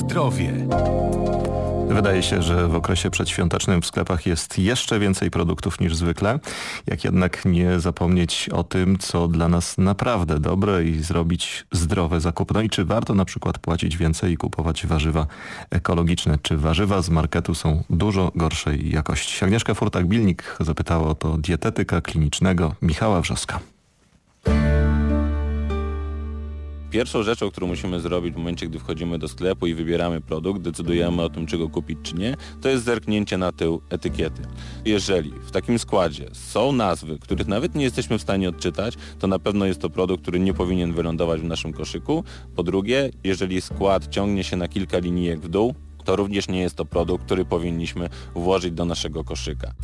zdrowie. 0.00 0.52
Wydaje 1.88 2.22
się, 2.22 2.42
że 2.42 2.68
w 2.68 2.74
okresie 2.74 3.10
przedświątecznym 3.10 3.82
w 3.82 3.86
sklepach 3.86 4.26
jest 4.26 4.58
jeszcze 4.58 4.98
więcej 4.98 5.30
produktów 5.30 5.80
niż 5.80 5.96
zwykle. 5.96 6.38
Jak 6.86 7.04
jednak 7.04 7.44
nie 7.44 7.80
zapomnieć 7.80 8.48
o 8.52 8.64
tym, 8.64 8.98
co 8.98 9.28
dla 9.28 9.48
nas 9.48 9.78
naprawdę 9.78 10.40
dobre 10.40 10.84
i 10.84 11.02
zrobić 11.02 11.66
zdrowe 11.72 12.20
zakupy. 12.20 12.54
No 12.54 12.60
i 12.60 12.68
czy 12.68 12.84
warto 12.84 13.14
na 13.14 13.24
przykład 13.24 13.58
płacić 13.58 13.96
więcej 13.96 14.32
i 14.32 14.36
kupować 14.36 14.86
warzywa 14.86 15.26
ekologiczne? 15.70 16.38
Czy 16.42 16.56
warzywa 16.56 17.02
z 17.02 17.10
marketu 17.10 17.54
są 17.54 17.84
dużo 17.90 18.32
gorszej 18.34 18.90
jakości? 18.90 19.44
Agnieszka 19.44 19.72
Furtak-Bilnik 19.72 20.42
zapytała 20.60 21.08
o 21.08 21.14
to 21.14 21.38
dietetyka 21.38 22.00
klinicznego 22.00 22.74
Michała 22.82 23.20
Wrzoska. 23.20 23.60
Pierwszą 26.90 27.22
rzeczą, 27.22 27.50
którą 27.50 27.66
musimy 27.66 28.00
zrobić 28.00 28.34
w 28.34 28.36
momencie, 28.36 28.66
gdy 28.66 28.78
wchodzimy 28.78 29.18
do 29.18 29.28
sklepu 29.28 29.66
i 29.66 29.74
wybieramy 29.74 30.20
produkt, 30.20 30.62
decydujemy 30.62 31.22
o 31.22 31.28
tym, 31.28 31.46
czy 31.46 31.58
go 31.58 31.68
kupić, 31.68 31.98
czy 32.02 32.14
nie, 32.14 32.36
to 32.60 32.68
jest 32.68 32.84
zerknięcie 32.84 33.38
na 33.38 33.52
tył 33.52 33.80
etykiety. 33.90 34.42
Jeżeli 34.84 35.30
w 35.30 35.50
takim 35.50 35.78
składzie 35.78 36.28
są 36.32 36.72
nazwy, 36.72 37.18
których 37.18 37.46
nawet 37.46 37.74
nie 37.74 37.84
jesteśmy 37.84 38.18
w 38.18 38.22
stanie 38.22 38.48
odczytać, 38.48 38.94
to 39.18 39.26
na 39.26 39.38
pewno 39.38 39.66
jest 39.66 39.80
to 39.80 39.90
produkt, 39.90 40.22
który 40.22 40.40
nie 40.40 40.54
powinien 40.54 40.92
wylądować 40.92 41.40
w 41.40 41.44
naszym 41.44 41.72
koszyku. 41.72 42.24
Po 42.56 42.62
drugie, 42.62 43.10
jeżeli 43.24 43.60
skład 43.60 44.08
ciągnie 44.08 44.44
się 44.44 44.56
na 44.56 44.68
kilka 44.68 44.98
linijek 44.98 45.40
w 45.40 45.48
dół, 45.48 45.74
to 46.04 46.16
również 46.16 46.48
nie 46.48 46.60
jest 46.60 46.74
to 46.74 46.84
produkt, 46.84 47.24
który 47.24 47.44
powinniśmy 47.44 48.08
włożyć 48.34 48.72
do 48.72 48.84
naszego 48.84 49.24
koszyka 49.24 49.74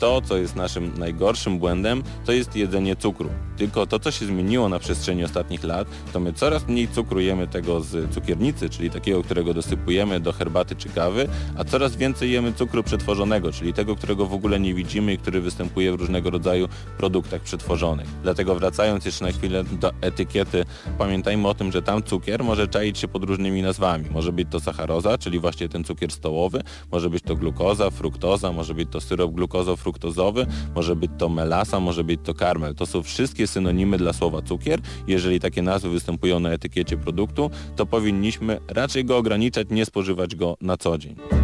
to, 0.00 0.20
co 0.20 0.36
jest 0.36 0.56
naszym 0.56 0.98
najgorszym 0.98 1.58
błędem, 1.58 2.02
to 2.24 2.32
jest 2.32 2.56
jedzenie 2.56 2.96
cukru. 2.96 3.30
Tylko 3.56 3.86
to, 3.86 3.98
co 3.98 4.10
się 4.10 4.26
zmieniło 4.26 4.68
na 4.68 4.78
przestrzeni 4.78 5.24
ostatnich 5.24 5.64
lat, 5.64 5.88
to 6.12 6.20
my 6.20 6.32
coraz 6.32 6.68
mniej 6.68 6.88
cukru 6.88 7.20
jemy 7.20 7.48
tego 7.48 7.80
z 7.80 8.14
cukiernicy, 8.14 8.70
czyli 8.70 8.90
takiego, 8.90 9.22
którego 9.22 9.54
dosypujemy 9.54 10.20
do 10.20 10.32
herbaty 10.32 10.76
czy 10.76 10.88
kawy, 10.88 11.28
a 11.56 11.64
coraz 11.64 11.96
więcej 11.96 12.32
jemy 12.32 12.52
cukru 12.52 12.82
przetworzonego, 12.82 13.52
czyli 13.52 13.72
tego, 13.72 13.96
którego 13.96 14.26
w 14.26 14.34
ogóle 14.34 14.60
nie 14.60 14.74
widzimy 14.74 15.12
i 15.12 15.18
który 15.18 15.40
występuje 15.40 15.92
w 15.92 15.94
różnego 15.94 16.30
rodzaju 16.30 16.68
produktach 16.98 17.42
przetworzonych. 17.42 18.08
Dlatego 18.22 18.54
wracając 18.54 19.04
jeszcze 19.04 19.24
na 19.24 19.32
chwilę 19.32 19.64
do 19.64 19.92
etykiety, 20.00 20.64
pamiętajmy 20.98 21.48
o 21.48 21.54
tym, 21.54 21.72
że 21.72 21.82
tam 21.82 22.02
cukier 22.02 22.44
może 22.44 22.68
czaić 22.68 22.98
się 22.98 23.08
pod 23.08 23.24
różnymi 23.24 23.62
nazwami. 23.62 24.10
Może 24.10 24.32
być 24.32 24.48
to 24.50 24.60
sacharoza, 24.60 25.18
czyli 25.18 25.38
właśnie 25.38 25.68
ten 25.68 25.84
cukier 25.84 26.12
stołowy, 26.12 26.62
może 26.92 27.10
być 27.10 27.22
to 27.22 27.36
glukoza, 27.36 27.90
fruktoza, 27.90 28.52
może 28.52 28.74
być 28.74 28.88
to 28.90 29.00
syrop 29.00 29.32
glukozo-fruktozowy, 29.32 29.89
fruktozowy, 29.90 30.46
może 30.74 30.96
być 30.96 31.10
to 31.18 31.28
melasa, 31.28 31.80
może 31.80 32.04
być 32.04 32.20
to 32.24 32.34
karmel. 32.34 32.74
To 32.74 32.86
są 32.86 33.02
wszystkie 33.02 33.46
synonimy 33.46 33.98
dla 33.98 34.12
słowa 34.12 34.42
cukier. 34.42 34.80
Jeżeli 35.06 35.40
takie 35.40 35.62
nazwy 35.62 35.90
występują 35.90 36.40
na 36.40 36.50
etykiecie 36.50 36.96
produktu, 36.96 37.50
to 37.76 37.86
powinniśmy 37.86 38.60
raczej 38.68 39.04
go 39.04 39.16
ograniczać, 39.16 39.68
nie 39.70 39.86
spożywać 39.86 40.36
go 40.36 40.56
na 40.60 40.76
co 40.76 40.98
dzień. 40.98 41.39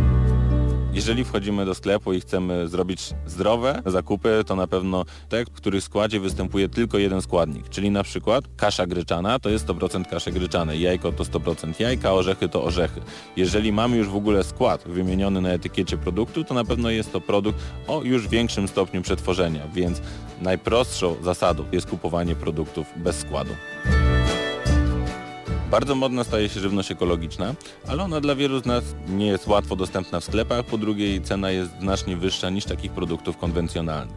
Jeżeli 0.97 1.25
wchodzimy 1.25 1.65
do 1.65 1.75
sklepu 1.75 2.13
i 2.13 2.21
chcemy 2.21 2.69
zrobić 2.69 3.15
zdrowe 3.27 3.83
zakupy, 3.87 4.43
to 4.47 4.57
na 4.57 4.67
pewno 4.67 5.05
te, 5.29 5.45
w 5.45 5.51
których 5.51 5.85
składzie 5.85 6.21
występuje 6.21 6.69
tylko 6.69 6.99
jeden 6.99 7.23
składnik, 7.23 7.69
czyli 7.69 7.91
na 7.91 8.03
przykład 8.03 8.45
kasza 8.57 8.87
gryczana 8.87 9.39
to 9.39 9.51
jest 9.51 9.67
100% 9.67 10.11
kaszy 10.11 10.33
gryczanej, 10.33 10.81
jajko 10.81 11.13
to 11.13 11.25
100% 11.25 11.81
jajka, 11.81 12.13
orzechy 12.13 12.49
to 12.49 12.65
orzechy. 12.65 13.01
Jeżeli 13.37 13.73
mamy 13.73 13.97
już 13.97 14.09
w 14.09 14.17
ogóle 14.17 14.45
skład 14.45 14.85
wymieniony 14.87 15.41
na 15.41 15.49
etykiecie 15.49 15.97
produktu, 15.97 16.45
to 16.45 16.55
na 16.55 16.65
pewno 16.65 16.91
jest 16.91 17.13
to 17.13 17.21
produkt 17.21 17.59
o 17.87 18.03
już 18.03 18.29
większym 18.29 18.69
stopniu 18.69 19.03
przetworzenia, 19.03 19.69
więc 19.75 20.01
najprostszą 20.41 21.17
zasadą 21.23 21.65
jest 21.73 21.87
kupowanie 21.87 22.35
produktów 22.35 22.87
bez 22.97 23.19
składu. 23.19 23.53
Bardzo 25.71 25.95
modna 25.95 26.25
staje 26.25 26.49
się 26.49 26.61
żywność 26.61 26.91
ekologiczna, 26.91 27.55
ale 27.89 28.03
ona 28.03 28.21
dla 28.21 28.35
wielu 28.35 28.61
z 28.61 28.67
nas 28.67 28.85
nie 29.09 29.27
jest 29.27 29.47
łatwo 29.47 29.77
dostępna 29.77 30.21
w 30.21 30.25
sklepach, 30.25 30.67
po 30.67 30.79
drugie 30.79 31.09
jej 31.09 31.23
cena 31.23 31.51
jest 31.51 31.71
znacznie 31.81 32.17
wyższa 32.17 32.51
niż 32.51 32.65
takich 32.65 32.93
produktów 32.93 33.37
konwencjonalnych. 33.37 34.17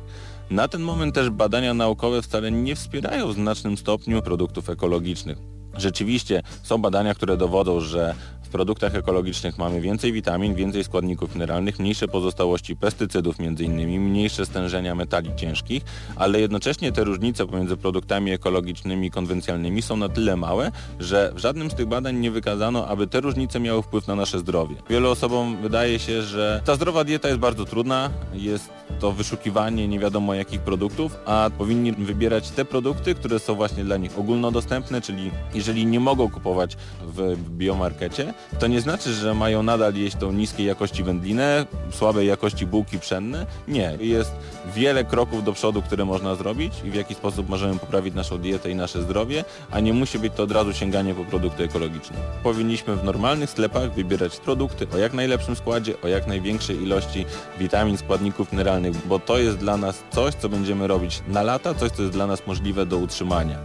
Na 0.50 0.68
ten 0.68 0.82
moment 0.82 1.16
też 1.16 1.30
badania 1.30 1.74
naukowe 1.74 2.22
wcale 2.22 2.52
nie 2.52 2.76
wspierają 2.76 3.28
w 3.28 3.34
znacznym 3.34 3.78
stopniu 3.78 4.22
produktów 4.22 4.70
ekologicznych. 4.70 5.38
Rzeczywiście 5.78 6.42
są 6.64 6.78
badania, 6.78 7.14
które 7.14 7.38
dowodzą, 7.38 7.80
że 7.80 8.16
w 8.50 8.52
produktach 8.52 8.96
ekologicznych 8.96 9.58
mamy 9.58 9.82
więcej 9.82 10.14
witamin, 10.14 10.56
więcej 10.56 10.84
składników 10.84 11.36
mineralnych, 11.36 11.80
mniejsze 11.80 12.08
pozostałości 12.08 12.76
pestycydów 12.76 13.36
m.in., 13.40 14.02
mniejsze 14.02 14.46
stężenia 14.46 14.96
metali 14.96 15.36
ciężkich, 15.36 15.84
ale 16.16 16.40
jednocześnie 16.40 16.92
te 16.92 17.04
różnice 17.04 17.48
pomiędzy 17.48 17.78
produktami 17.78 18.32
ekologicznymi 18.32 19.08
i 19.08 19.12
konwencjonalnymi 19.12 19.82
są 19.82 19.98
na 19.98 20.09
tyle 20.09 20.36
małe, 20.36 20.72
że 21.00 21.32
w 21.36 21.40
żadnym 21.40 21.72
z 21.72 21.76
tych 21.76 21.86
badań 21.86 22.16
nie 22.16 22.32
wykazano, 22.32 22.88
aby 22.88 23.08
te 23.08 23.22
różnice 23.22 23.59
miały 23.59 23.84
wpływ 23.84 24.08
na 24.08 24.16
nasze 24.16 24.40
zdrowie. 24.40 24.76
Wielu 24.90 25.09
osobom 25.09 25.58
wydaje 25.62 26.00
się, 26.00 26.22
że 26.22 26.62
ta 26.66 26.76
zdrowa 26.76 27.04
dieta 27.04 27.28
jest 27.28 27.40
bardzo 27.40 27.66
trudna, 27.66 28.09
jest 28.34 28.78
to 29.00 29.12
wyszukiwanie 29.12 29.88
nie 29.88 30.00
wiadomo 30.00 30.34
jakich 30.34 30.62
produktów, 30.62 31.18
a 31.26 31.50
powinni 31.58 31.92
wybierać 31.92 32.50
te 32.50 32.66
produkty, 32.66 33.16
które 33.16 33.40
są 33.40 33.56
właśnie 33.56 33.84
dla 33.84 33.98
nich 33.98 34.20
ogólnodostępne, 34.20 35.02
czyli 35.02 35.32
jeżeli 35.54 35.86
nie 35.86 36.00
mogą 36.00 36.30
kupować 36.30 36.78
w 37.02 37.36
biomarkecie, 37.50 38.34
to 38.59 38.68
nie 38.68 38.82
znaczy, 38.82 39.14
że 39.14 39.34
mają 39.34 39.64
nadal 39.64 39.96
jeść 39.96 40.16
tą 40.16 40.32
niskiej 40.32 40.66
jakości 40.66 41.04
wędlinę, 41.04 41.66
słabej 41.92 42.28
jakości 42.28 42.66
bułki 42.66 43.00
pszenne. 43.00 43.46
Nie. 43.68 43.98
Jest 44.00 44.32
wiele 44.76 45.04
kroków 45.04 45.44
do 45.44 45.54
przodu, 45.54 45.82
które 45.82 46.06
można 46.06 46.36
zrobić 46.36 46.74
i 46.86 46.92
w 46.92 46.96
jaki 46.96 47.16
sposób 47.16 47.50
możemy 47.50 47.80
poprawić 47.80 48.16
naszą 48.16 48.38
dietę 48.38 48.72
i 48.72 48.76
nasze 48.76 49.02
zdrowie, 49.02 49.46
a 49.72 49.80
nie 49.80 49.94
musi 49.94 50.20
być 50.20 50.34
to 50.34 50.44
od 50.44 50.52
razu 50.52 50.74
sięganie 50.74 51.16
po 51.16 51.26
produkty 51.26 51.64
ekologiczne. 51.64 52.18
Powinniśmy 52.44 52.96
w 52.96 53.04
normalnych 53.04 53.50
sklepach 53.50 53.94
wybierać 53.94 54.38
produkty 54.38 54.88
o 54.94 54.98
jak 54.98 55.14
najlepszym 55.14 55.56
składzie, 55.56 56.02
o 56.02 56.08
jak 56.08 56.28
największej 56.28 56.84
ilości 56.84 57.26
witamin, 57.59 57.98
składników 57.98 58.52
mineralnych, 58.52 58.89
bo 59.06 59.20
to 59.20 59.38
jest 59.38 59.58
dla 59.58 59.78
nas 59.78 60.04
coś, 60.12 60.34
co 60.34 60.50
będziemy 60.50 60.88
robić 60.88 61.22
na 61.28 61.44
lata, 61.44 61.74
coś, 61.74 61.92
co 61.92 62.02
jest 62.02 62.14
dla 62.14 62.28
nas 62.28 62.48
możliwe 62.48 62.86
do 62.86 62.98
utrzymania. 62.98 63.58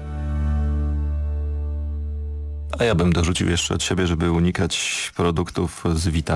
A 2.79 2.85
ja 2.85 2.95
bym 2.95 3.13
dorzucił 3.13 3.51
jeszcze 3.51 3.75
od 3.75 3.83
siebie, 3.83 4.07
żeby 4.07 4.31
unikać 4.31 5.13
produktów 5.17 5.85
z 5.95 6.09
witaminami. 6.09 6.35